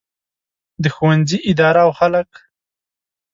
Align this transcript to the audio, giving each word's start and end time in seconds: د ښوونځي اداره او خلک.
د 0.83 0.85
ښوونځي 0.95 1.37
اداره 1.51 1.81
او 1.85 1.91
خلک. 1.99 2.29